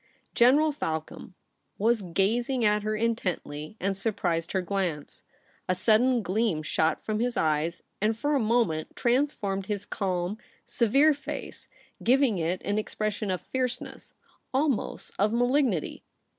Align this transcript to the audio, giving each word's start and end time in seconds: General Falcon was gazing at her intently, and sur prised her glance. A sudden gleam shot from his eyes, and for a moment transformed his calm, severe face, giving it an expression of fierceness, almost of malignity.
General 0.33 0.71
Falcon 0.71 1.35
was 1.77 2.01
gazing 2.01 2.65
at 2.65 2.81
her 2.81 2.95
intently, 2.95 3.77
and 3.79 3.95
sur 3.95 4.11
prised 4.11 4.51
her 4.53 4.61
glance. 4.63 5.23
A 5.69 5.75
sudden 5.75 6.23
gleam 6.23 6.63
shot 6.63 7.03
from 7.03 7.19
his 7.19 7.37
eyes, 7.37 7.83
and 8.01 8.17
for 8.17 8.33
a 8.33 8.39
moment 8.39 8.95
transformed 8.95 9.67
his 9.67 9.85
calm, 9.85 10.39
severe 10.65 11.13
face, 11.13 11.67
giving 12.01 12.39
it 12.39 12.63
an 12.65 12.79
expression 12.79 13.29
of 13.29 13.41
fierceness, 13.41 14.15
almost 14.51 15.11
of 15.19 15.31
malignity. 15.31 16.03